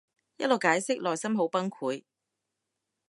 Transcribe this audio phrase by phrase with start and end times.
[0.37, 2.03] 一路解釋內心好崩潰